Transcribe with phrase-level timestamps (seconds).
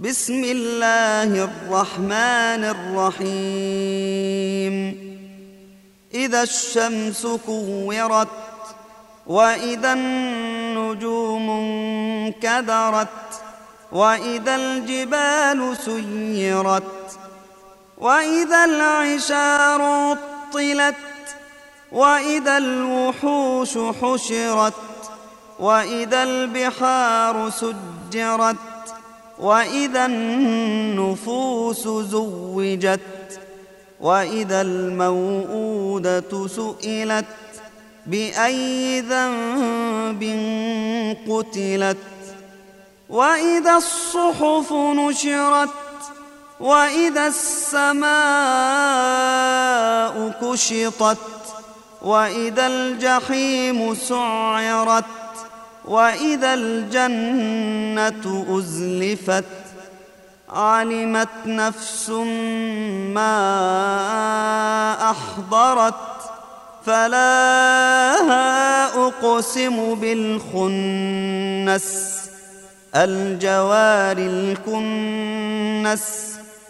[0.00, 2.64] بسم الله الرحمن
[3.24, 4.74] الرحيم.
[6.14, 8.28] إذا الشمس كورت
[9.26, 13.08] وإذا النجوم انكدرت
[13.92, 17.18] وإذا الجبال سيرت
[17.98, 20.96] وإذا العشار عطلت
[21.92, 24.74] وإذا الوحوش حشرت
[25.58, 28.75] وإذا البحار سجرت
[29.38, 33.00] وإذا النفوس زوجت
[34.00, 37.24] وإذا الموءودة سئلت
[38.06, 40.22] بأي ذنب
[41.28, 41.96] قتلت؟
[43.08, 45.68] وإذا الصحف نشرت
[46.60, 48.06] وإذا السماء
[50.42, 51.18] كشطت
[52.02, 55.04] وإذا الجحيم سعرت؟
[55.86, 59.44] واذا الجنه ازلفت
[60.48, 62.10] علمت نفس
[63.14, 63.30] ما
[65.10, 65.94] احضرت
[66.86, 67.26] فلا
[69.06, 71.36] اقسم بالخنس
[72.96, 76.02] الجوار الكنس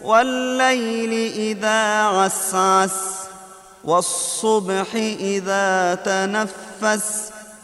[0.02, 3.16] والليل اذا عسعس
[3.84, 7.35] والصبح اذا تنفس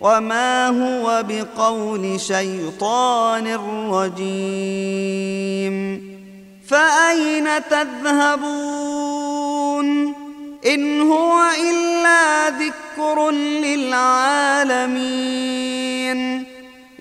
[0.00, 3.46] وما هو بقول شيطان
[3.90, 5.74] رجيم
[6.66, 9.04] فأين تذهبون
[10.66, 11.40] إن هو
[11.70, 14.74] إلا ذكر للعالمين